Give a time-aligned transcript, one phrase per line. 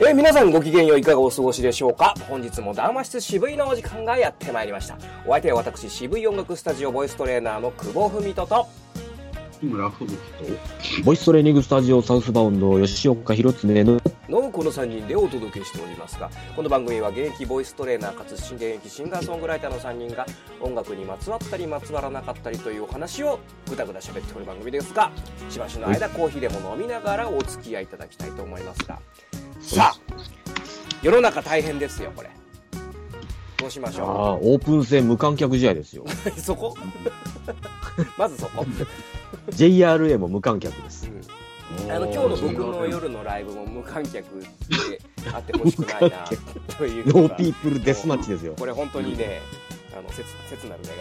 [0.00, 2.14] えー皆さんご機嫌よういかがお過ごしでしょうか？
[2.28, 4.98] 本日も談話室渋いのお時間がやってまいりました。
[5.24, 8.66] お相手は私、渋い音楽スタジオボイストレーナーの久保文人と、
[9.62, 14.00] 村吹雪と、ボイストレーニングスタジオサウスバウンド吉岡弘恒の。
[14.28, 20.24] のこの3人でお届けしておりますがこの番組は現役ボイストレーナーかつ新現役シンガーソングライターの3人が
[20.62, 23.38] 音楽にまつわったりまつわらなかったりというお話を
[23.68, 25.12] ぐだぐだ喋っておる番組ですが
[25.50, 28.98] しばしの間コーヒーでも飲みながらお付き合いいただきたいと思いますが
[29.66, 29.98] さあ
[31.02, 32.30] 世の中大変ですよこれ。
[33.58, 36.04] どうしましょあオープン戦無観客試合ですよ。
[36.04, 36.74] う そこ？
[38.18, 38.66] まずそこ、
[39.50, 41.10] JRA も無観客です。
[41.82, 41.90] うん。
[41.90, 44.46] あの今日の僕の夜のライブも無観客で
[45.32, 46.28] あってほしくないな
[46.76, 48.54] というノーピープルデスマッチですよ。
[48.58, 49.40] これ本当にね、
[49.96, 50.94] あの切切なる願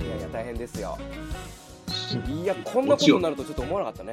[0.00, 0.98] い、いやいや大変ですよ。
[2.42, 4.12] いやこんなことになるとちょっと思わなかった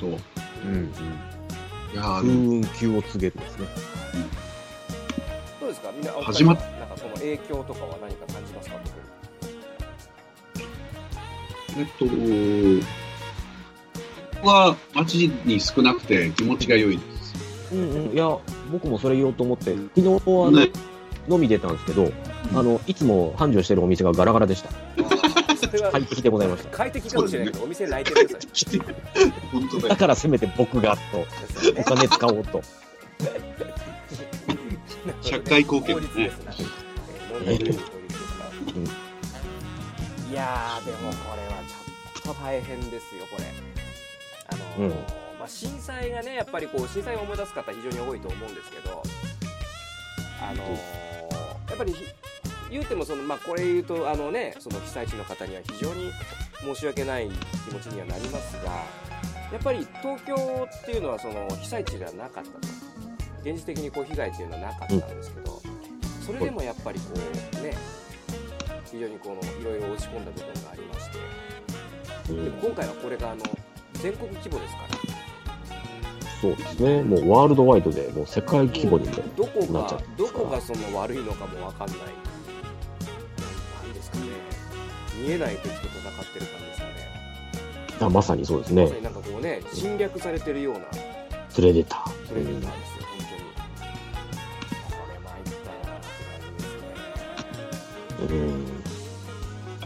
[0.00, 0.33] 本当。
[0.62, 0.74] いうん。
[0.74, 0.92] うん。
[1.94, 3.66] や風ー、雲急を告げるですね。
[5.60, 5.90] どうですか？
[5.92, 8.76] みんなお二人始まっなんかこの影響とかは何か感じますか？
[11.76, 12.14] えっと、僕
[14.46, 17.74] は街に少なくて気持ちが良いです。
[17.74, 18.12] うんうん。
[18.12, 18.38] いや
[18.70, 20.68] 僕もそれ言おうと思って昨日あの、ね。
[21.26, 22.12] 飲み出たんですけど
[22.54, 24.68] あのいつも繁盛してるお店がガラガラでした。
[24.70, 24.76] そ
[25.74, 26.70] れは快適でございました。
[26.70, 28.80] 快適かもしれないけど、お店泣いてるよそれ。
[29.52, 29.88] 本当だよ。
[29.88, 31.26] だからせめて僕がと
[31.78, 32.62] お金使おうと。
[35.20, 36.64] 社会貢献法律ねですなえー
[37.30, 38.50] 問題ない法律ですから
[40.30, 41.62] いやーでもこれは
[42.14, 43.44] ちょっと大変ですよこれ。
[44.48, 44.94] あのーうん。
[45.38, 49.02] まあ、震災がねやっぱりこう震災を思い出す方非常に多いと思うんですけど
[50.40, 50.70] あのー
[51.68, 52.04] やっぱりひ
[52.74, 56.10] 言うてもその、まあ、これ言うとあの、ね、その被災地の方には非常に
[56.58, 57.30] 申し訳ない
[57.68, 58.72] 気持ちにはなりますが
[59.52, 62.58] やっぱり東京っていうのはその被災地ではなかったと。
[63.42, 65.62] 現実的にこう被害っていうのはなかったんですけど、
[66.24, 67.76] それでもやっぱりこうね
[68.90, 71.10] 非常にこのいろいろ落ち込んだ部分がありまし
[72.26, 73.42] てでも今回はこれがあの
[73.92, 74.94] 全国規模ですから。
[76.40, 77.02] そうですね。
[77.02, 82.33] もうワールドワイドでもう世界規模にもどこなっちゃがってどこがその悪いのかもわかんない
[85.24, 86.92] 見えない敵と戦ってる感じですかね。
[88.00, 88.82] あまさにそうですね。
[88.82, 90.80] まさになんかこうね侵略されてるような。
[91.54, 92.72] プレデタープレデターですよ、
[93.06, 93.40] 本当に。
[94.90, 98.36] これ参ったなって感じですね。
[98.36, 98.66] うん。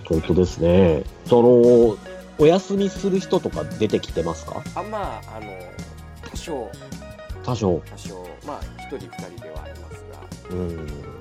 [0.08, 1.04] 本当ですね。
[1.26, 1.96] その、
[2.38, 4.62] お休みする人とか出てきてますか？
[4.74, 5.52] あまああの
[6.30, 6.70] 多少。
[7.44, 7.82] 多少。
[7.90, 8.26] 多少。
[8.46, 10.18] まあ一人二人ではありますが。
[10.50, 11.17] うん。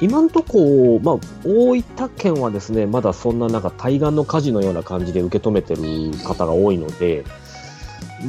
[0.00, 1.14] 今んとこ、まあ、
[1.44, 5.82] 大分県はですね、まだそんななんか対岸の火事のような感じで受け止めてる
[6.24, 7.24] 方が多いので、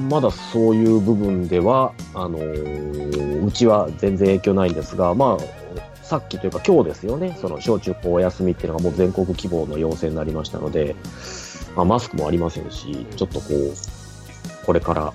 [0.10, 10.98] まだそういう部分では、あのーうちは全然影響ないんですが、まあ、さっきというか今日ですよね、その小中高お休みっていうのがもう全国規模の要請になりましたので、
[11.76, 15.14] まあ、マスクもありませんし、ちょっとこう、これから、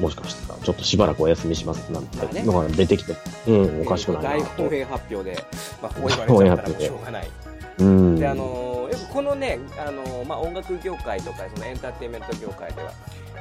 [0.00, 3.14] もしかしたら、ちょっとしばらくお休みしますなんてのが出てきて、
[3.46, 4.62] うん、おかしくないな大と。
[4.64, 5.44] 本営発表で、
[5.80, 7.30] まあ、こう言われちゃったらしょうがない
[7.78, 8.16] うん。
[8.18, 12.90] であのよくこのねあの、まあ、音楽業界とかそのエンターテインメント業界では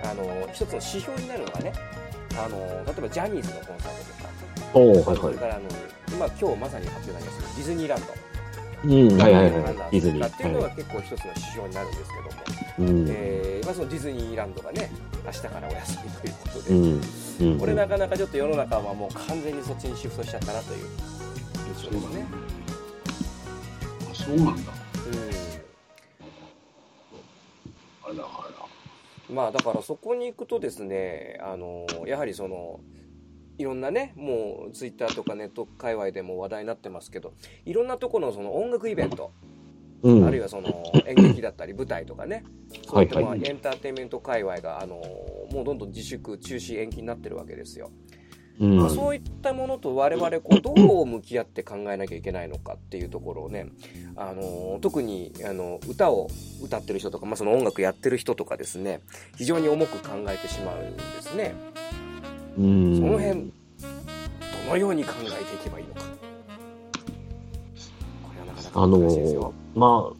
[0.03, 1.73] あの一つの指標になるのがね
[2.37, 5.17] あの例えばジャニーズのコンサートとか、はいはい。
[5.17, 5.63] それからあの
[6.09, 8.34] 今今日まさに発表になりましたディズニーランド
[8.85, 9.75] うん、はいはいデはい。
[9.91, 10.27] ディズニー。
[10.27, 12.11] っていうのがは結構一つの指標になるんです
[12.77, 12.91] けども、い。
[12.91, 13.05] うん。
[13.09, 14.91] えーまあ、そのディズニーランドがね
[15.25, 17.01] 明日からお休みということで、うん。
[17.51, 17.59] うん。
[17.59, 20.87] これなかなかちょっと世の中はもう完全にそっちにシフトしちゃったなという
[21.75, 22.25] 印象ですね。
[24.11, 24.51] あ、そうなんだ。
[24.51, 24.55] うん
[28.03, 28.23] あらあら。
[29.33, 32.79] まあだからそこに行くとですね、あのやはりその
[33.57, 37.33] いろんなね、もうツイッターとかネット界隈でも話題になってますけど、
[37.65, 39.31] いろんなところのその音楽イベント、
[40.01, 40.25] うん。
[40.25, 42.43] あるいはその演劇だったり舞台とかね、
[42.87, 44.95] そういったエンターテインメント界隈があの
[45.51, 47.91] もうどんどん自粛、中止、延期になってるわけですよ。
[48.57, 53.67] うんまあ、そういったものと我々こうどう向き合って考えなきゃいけないのかっていうところをね、
[54.15, 56.29] あの特にあの歌を
[56.63, 59.01] 歌ってる人とか、まあ、その音楽やってる人とかですね
[59.37, 61.53] 非常に重く考えてしまうんですね。
[62.57, 62.95] うん。
[62.97, 63.51] その辺
[64.65, 66.01] どのように考えていけばいいのか。
[66.01, 66.07] こ
[68.33, 69.53] れはなかなかあの難しいですよ。
[69.75, 70.15] まあ、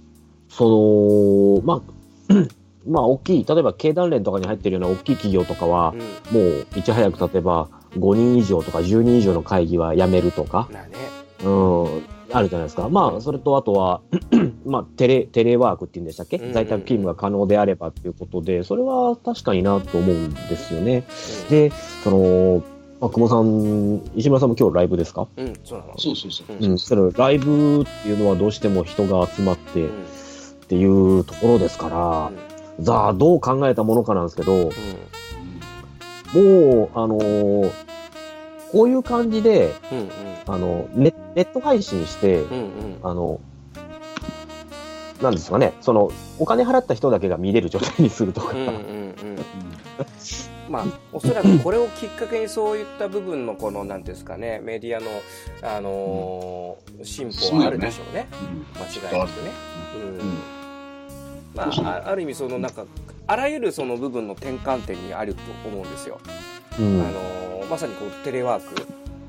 [0.50, 1.94] その、まあ、
[2.88, 5.96] まあ、大きい、例えば経団連とかに入ってるような大きい企業とかは
[6.32, 7.68] う、ん、もういち早く例えば
[7.98, 10.96] 5人以上とか10人以上の会議はやめるとか、まあね、
[11.44, 11.50] う
[12.00, 12.04] ん、
[12.38, 12.90] あるじゃないですか。
[12.90, 14.02] まあ、それとあとは、
[14.66, 21.04] まあ、テレ、テレワークっていうんでしたっけ、うんうんうん在宅勤務が可能であればっていうことで、それは確かになと思うんですよね。
[21.50, 21.72] で、
[22.04, 22.64] その、
[23.02, 25.28] まあ、久保さん、石村さんも今日ライブですか？
[25.38, 25.94] うん、そうなの。
[25.98, 26.56] そうそうそう。
[26.56, 26.78] うんうん。
[26.80, 29.92] それライブっていうのはどうしても人が集まってうんっ
[30.68, 32.32] ていうところですから、
[32.84, 34.54] さあ、どう考えたものかなんですけど、
[36.34, 37.85] もう、あのー
[38.76, 40.10] こういう感じで、うんうん
[40.48, 43.40] あの、ネネット配信して、うんうんあの、
[45.22, 49.16] なんですかね、その、お金払った人だけが見れる状態にするとか、うんうんうん
[50.70, 55.08] まあ、おそらくこれをきっかけにそういった部分のこの、なんていうんですかね、メディアの、
[55.62, 58.28] あのー進歩はあるでしょうね。
[58.76, 59.52] 間違いなくね。
[59.96, 60.38] うん。
[61.56, 62.86] まあ、あある意味そのなんか、
[63.26, 66.20] あらゆるその部分の転換点にあると思うんですよ。
[66.80, 67.02] うん。
[67.02, 68.88] あのーまさにこうテレワーク、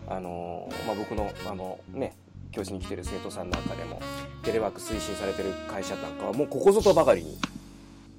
[0.08, 2.14] あのーまあ、僕のあの、ね、
[2.52, 4.00] 教室に来てる生徒さんなんかでも
[4.42, 7.30] テレワーク推進されてる会社なんかはもうここぞとばかりに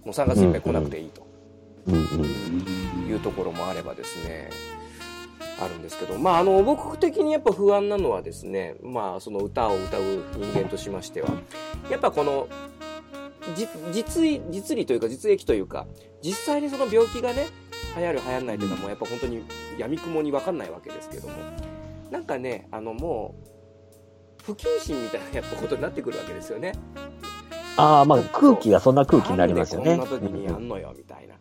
[0.03, 1.27] もう3月いっぱい来なくていいと。
[1.85, 3.07] うんうん。
[3.07, 4.49] いうところもあればですね
[5.59, 10.01] あるんですけど、まあ、あの僕的にやっぱ不安なのはですね、まあ、その歌を歌う
[10.35, 11.29] 人間としましては
[11.89, 12.47] やっぱこの
[13.55, 15.87] じ実意実利というか実益というか
[16.21, 17.47] 実際にその病気がね
[17.95, 19.43] 流行る流行らないというのはもうやっぱ本当に
[19.77, 21.33] 闇雲に分かんないわけですけども。
[22.11, 23.35] なんかねあのも
[24.39, 26.73] う不謹慎みたいなやっぱことになってくるわけですよね。
[27.75, 29.97] ああ、まあ空気がそんな空気になりますよね。
[29.97, 31.35] なんでこんな時にやんのよみたいな。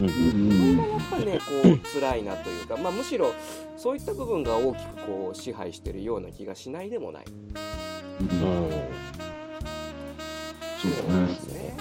[0.00, 3.32] うんうんやっぱりねこう辛いなというか、まあ、むしろ
[3.76, 7.24] そういった部分が大きくこう支配してるような気がしないでもない。
[8.20, 8.28] うん。
[8.28, 8.48] そう。
[11.28, 11.76] ですね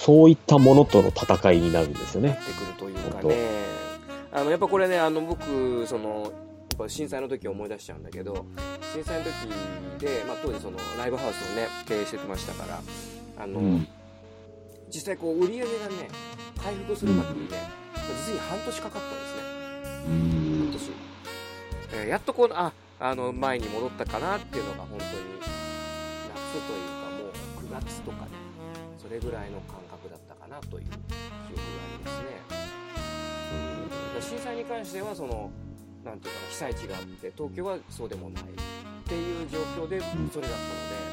[0.00, 2.30] そういったものとの戦いになるんですよね。
[2.30, 3.36] ってくるというかね。
[4.32, 6.32] あのやっぱこれねあの僕そのやっ
[6.78, 8.46] ぱ震災の時を思い出しちゃうんだけど
[8.94, 9.32] 震災の時
[9.98, 12.80] で、まあ、当時そのライブハウスをね経営してましたから
[13.44, 13.88] あの、うん。
[14.88, 16.08] 実際こう売り上げがね
[16.56, 17.58] 回復するまでにね
[18.26, 19.42] 実に半年かかったんですね。
[20.08, 20.58] うん。
[20.60, 20.90] 半年、
[21.92, 28.50] えーやっとこうああの前に戻ったかなっていうのが本当に夏というかもう9月とかね
[28.98, 32.42] それぐらいの感覚だったかなという記憶がありますね、
[34.20, 35.50] 震災に関してはその
[36.04, 38.46] なんていうかな被災地があって東京はそうでもないっ
[39.04, 40.00] ていう状況で
[40.32, 41.10] それだったので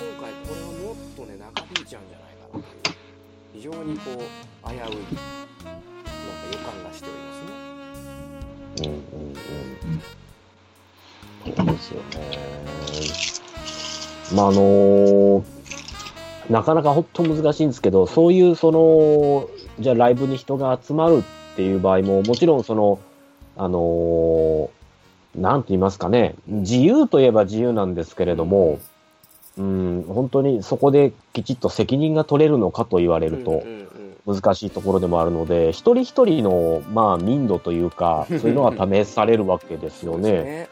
[0.00, 2.82] 今回これはもっとね長引いちゃうんじゃないかなという
[3.52, 4.96] 非常にこう危ういなんか
[6.50, 7.70] 予感がしておりますね
[8.78, 9.36] うんうんうん。
[11.56, 12.20] そうですよね。
[14.34, 15.44] まああの
[16.50, 19.48] なかなか本当難しいんですけど、そういうその、
[19.78, 22.98] じゃあライブに人が集まるっていう場合も、もちろんその、
[23.56, 24.70] あの
[25.36, 28.80] なんて言いますかね、自由といえば自由なんですけれども、
[29.58, 33.62] うん、本当にそこできちっと責任が取れるのかと言われると
[34.26, 40.68] 難しいところでもあるので、一人一人の、まあ、民度というか、 そういうのは試されるわけですよね。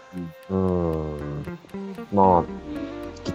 [0.51, 1.59] うん。
[2.13, 2.68] まあ、き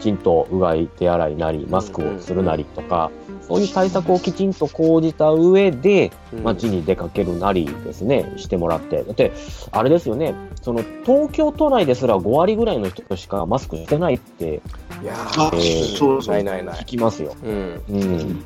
[0.03, 3.09] ちんとうがい、手洗いなり、マスクをするなりとか、
[3.47, 9.03] そういう対策をきちんと講じた上で、うん街に出かけるなりですね、してもらって。
[9.03, 9.31] だって、
[9.71, 14.61] あれですよね、その、東京都内ですら5割ぐらいの人しかマスクしてないって
[15.01, 16.33] いやあー、そう。
[16.33, 17.35] ないないない聞きますよ。
[17.43, 18.43] うんうん。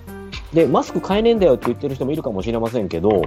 [0.53, 3.23] で、マスク買えねえんだよって言ってる人もいるかもしれませんけど、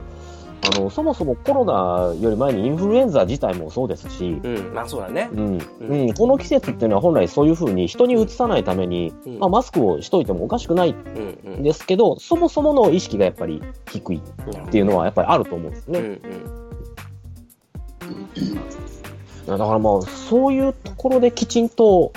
[0.63, 4.75] あの、そもそもコロナより前にインフルエンザ自体もそうですし、うん。
[4.75, 5.31] まあそうだね。
[5.33, 9.39] うん、うん、この季節っていうのは本来そういうふうに人にうつさないために、うん。
[9.39, 10.91] まあ、マスクをしといてもおかしくない。
[10.91, 11.63] うんうんん。
[11.63, 15.99] ですけど、そもそもの意識がやっぱり低いっていうのはやっぱりあると思うんですね。
[15.99, 16.21] うんうん。
[19.47, 22.13] だからまあ、そういうところできちんと、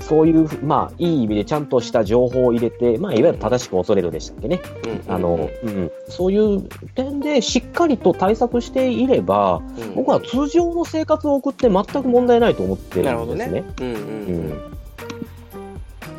[0.00, 4.60] そういう、まあ、いい意味でちゃんとした情報を入れて、まあ、いわゆる正しく恐れるでしたっけね。
[4.86, 9.94] うんあの、うん、そういう点でしっかりと対策していれば、うん。
[9.96, 13.60] 僕は通常の生活を送って全く問題ないと思ってなるんですね。
[13.60, 13.64] ね。
[13.80, 14.50] うん。
[14.50, 14.68] だか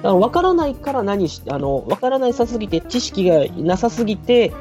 [0.03, 4.51] ら分からないから何し、あの、分からないさすぎて、知識がなさすぎて、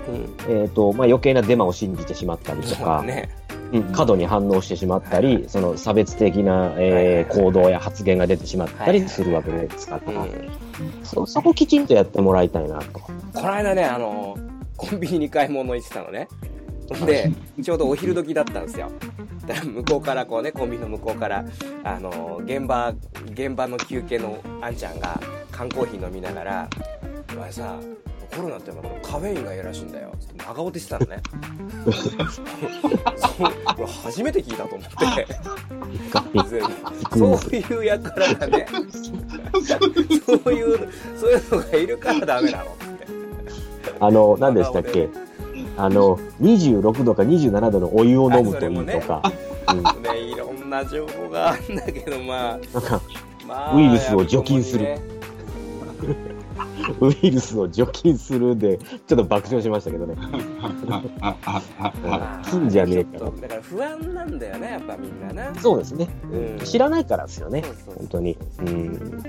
[0.49, 0.63] うん。
[0.63, 3.42] えっ、と、まあ、余計なデマを信じてしまったりとか、ねうん
[3.93, 10.53] 過度に反応してしまったり、その差別的な、えー行動や発言が出てしまったりするわけですから、うん。
[11.03, 13.01] そそこきちんとやってもらいたいなと。
[13.01, 14.37] この間ねあの
[14.77, 16.29] コンビニに買い物行ってたのね。
[17.07, 18.91] でちょうどお昼時だったんですよ。
[19.47, 21.45] だから向こうからこうねコンビニの向こうから
[21.85, 22.93] あの現場
[23.33, 25.19] 現場の休憩のあんちゃんが
[25.51, 26.69] 缶コーヒー飲みながら
[27.35, 27.77] 「お前さ
[28.35, 30.11] コロナってのはカフェインがいいらしいんだよ。
[30.19, 31.21] つって真顔でしてたのね。
[33.87, 35.27] そ初めて聞いたと思って。
[37.17, 38.67] そういうやからがね。
[38.71, 42.83] そういうそういうのがいるからダメなのって。
[44.01, 45.09] あの何でしたっけ？
[45.77, 49.23] あの26度か27度のお湯を飲むといいとか、
[50.05, 53.01] ね、ね、いろんな情報があるんだけどまあ。
[53.47, 54.97] まあ、ウイルスを除菌する、
[57.01, 60.17] ウイルスを除菌するで、ちょっと爆笑しましたけどね。
[62.45, 63.31] 金じゃねえから。
[63.31, 65.55] だから不安なんだよね、やっぱみんなな。
[65.61, 66.09] そうですね。
[66.31, 68.39] うん、知らないからですよね、本当に。
[68.61, 69.23] うん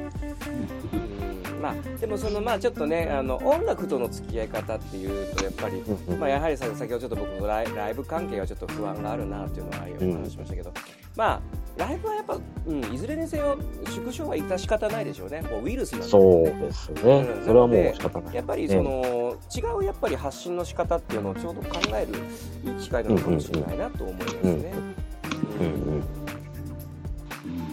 [1.62, 5.82] まあ、でもそのまあちょっとねあの音楽との付き合い方っていうとやっぱり、
[6.18, 10.74] まあ、やはり先ほどちょっと僕のライブ関係はちょっと不安があるなっていうのはお話しましたけど、
[11.16, 11.42] まあ
[11.76, 12.38] ライブはやっぱ、
[12.68, 15.42] うん、いずれにせよ縮小は致し方ないでしょうね。
[15.42, 24.74] もうウイルスなんで、ね、そうですね、うん、それはもう仕方ない、やっぱりその、ね、違うやっぱり発信の仕方っていうのをちょうど考えるいい機会なのかもしれないなと思いますね。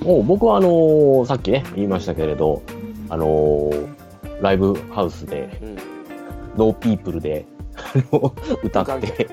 [0.03, 2.63] もう僕はあのー、さっきね言いましたけれど
[3.11, 3.89] あのー、
[4.41, 5.77] ライブハウスで、うん、
[6.57, 7.45] ノーピープルで
[8.63, 9.29] 歌って、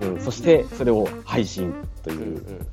[0.00, 2.66] うん、うん、そしてそれを配信という、うん、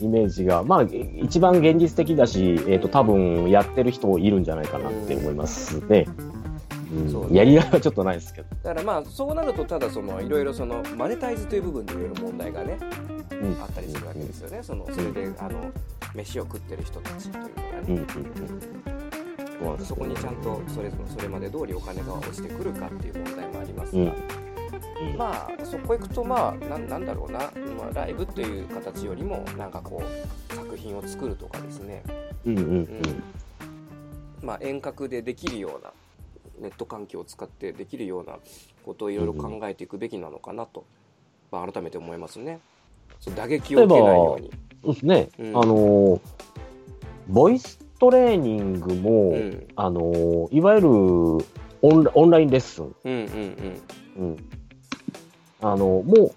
[0.00, 6.06] イメージが、まあ、一番現実的だし、えっ、ー、と、多分やってる人いるんじゃないかなって思いますね。
[6.92, 8.48] うん、やりがいはちょっとないですけど。
[8.62, 12.78] だからまあそうなるとただそのいろいろそのマネタイズという部分でいろいろ問題がね、
[13.32, 14.62] うん、あったりするわけですよね。
[14.62, 15.72] そのそれであの
[16.14, 17.56] 飯を食ってる人たちというのがね、
[17.88, 18.00] うんう
[19.70, 24.53] んうん、そこにちゃんとそれそれまで通りお金が落ちてくるかっていう問題もありますが、うん
[25.16, 27.38] まあそこ行くとまあなんだろうな、
[27.76, 32.02] まあ、ライブという形よりもなんかこう作品を作るとかですね、
[32.46, 33.22] うんうんうん、
[34.42, 35.92] まあ、遠隔でできるような
[36.60, 38.38] ネット環境を使ってできるような
[38.84, 40.84] ことをいろいろ考えていくべきなのかなと、
[41.50, 42.60] まあ、改めて思いますね。
[43.34, 44.50] 打撃を受けないように。
[44.84, 46.20] そうですね、うん、あの
[47.28, 51.42] ボイストレーニングも、うん、あのいわゆるオ
[51.82, 53.20] ンオンラインレッスン、うんうん
[54.16, 54.26] うん。
[54.28, 54.36] うん、
[55.64, 56.32] あの、もう、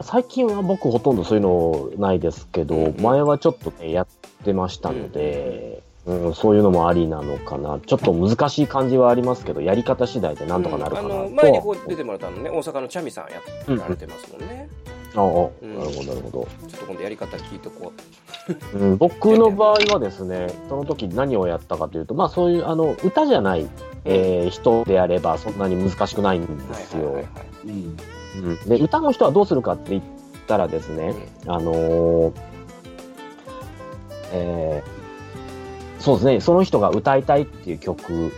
[0.00, 4.06] 最近は僕ほとんどそういうのないですけど、うん、前はちょっとね、やっ
[4.42, 7.78] てましたので、うん、うん、そういうのもありなのかな。
[7.84, 14.68] ちょっと難しい感じはありますけど、やり方次第でなんとかなるかなと、うん、前にこう出てもらったのね、大阪のチャミさんやられてますもんね。
[15.14, 15.24] ああ、
[15.66, 16.48] なるほど、なるほど。
[16.68, 17.92] ちょっと今度やり方聞いとこ
[18.72, 18.78] う。
[18.78, 23.68] うん、僕の場合はですね、その時何をやったかというと、まあそういう、あの、歌じゃない、
[24.06, 27.24] えー、人であればそんなに難しくないんですよ。
[28.66, 30.02] で歌の人はどうするかって言っ
[30.46, 31.14] たらですね、
[31.44, 32.32] うん、あのー、
[34.32, 38.32] えー、そうですね、その人が歌いたいっていう曲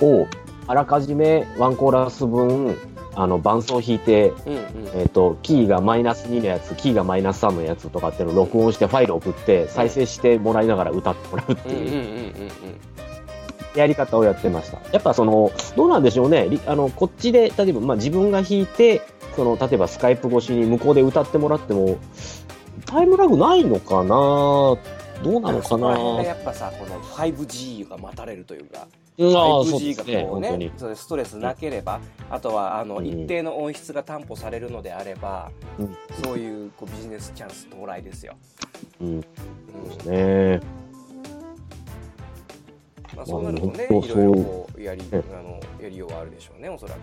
[0.00, 0.26] を、
[0.66, 2.76] あらかじめワンコーラス分、
[3.16, 4.60] あの伴奏弾いて、うんうん、
[4.94, 12.34] えっ、ー、と、キーがマイナス2のやつ、キーがマイナス3のやつとかっていうのを録音してファイル送って、再生してもらいながら歌ってもらうっていう。
[13.74, 14.78] やり方をやってました。
[14.92, 16.48] やっぱその、どうなんでしょうね。
[16.66, 19.02] あの、こっちで、例えば、まあ自分が弾いて、
[19.36, 21.98] その、例えばスカイプ越しに向こうで歌ってもらっても、
[22.86, 24.08] タイムラグないのかな？
[24.08, 24.78] ど
[25.38, 26.22] うなのかな？
[26.22, 28.86] やっぱさ、この 5G が待たれるというか、
[29.18, 32.00] 5G がこうね、それストレスなければ、
[32.30, 38.34] あとはあの、一定の音質が担保されるのであれば、うん、そういうこうビジネスチャンス到来ですよ。
[39.00, 39.08] うん。
[39.08, 39.28] うん、そ
[39.94, 40.60] うですね。
[43.16, 46.98] まあ、そうなるとね、いろいろこうやりあのやりようはあるでしょうね、おそらく。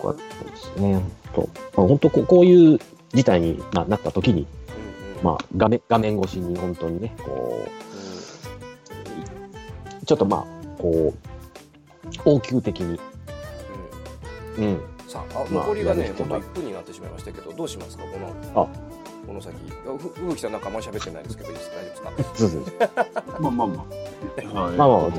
[0.00, 0.22] そうで
[0.56, 1.02] すね。
[1.34, 2.78] とまあ、本当ここういう
[3.12, 4.46] 事態に、まあ、なった時に、
[5.12, 7.64] うんうん、まあ、画面画面越しに本当にね、こう、
[9.94, 10.44] うん、ちょっとまあ、
[10.80, 11.18] こう、
[12.24, 12.98] 応急的に、
[14.58, 14.64] うん。
[14.64, 18.68] うん、さあ、あ残りがね、まあ、1分になってしまいましたけど、どうしますか、この。
[19.26, 21.70] この先ふ吹さんなんかあんまり喋ってないですけどいいです。
[21.70, 22.12] 大丈夫ですか？
[22.34, 22.62] そうそう
[23.40, 23.86] まあまあま
[24.54, 25.10] あ、はい、まあまあまあ。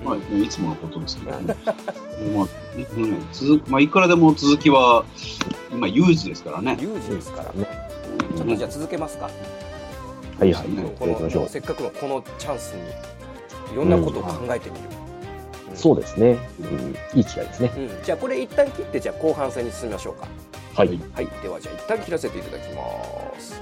[0.00, 1.56] まあ、まあ、いつものことですけど、ね、
[2.32, 2.48] まあ、
[2.96, 5.04] うん、続まあいくらでも続きは
[5.72, 6.78] 今有事ですからね。
[6.80, 7.66] 有事ですからね、
[8.30, 10.52] うん、ちょっとじゃあ続けますか、うん、はい。
[10.52, 12.82] はいこのせっかくのこのチャンスに
[13.72, 14.82] いろんなことを考えてみる、
[15.74, 17.72] そうですね、うん、いい機会ですね、
[18.04, 20.28] じゃあこれ一旦切ってじゃあ後半戦に進みましょうか。
[20.78, 23.60] はい、はい、ではじゃあ一旦切らせていただきます。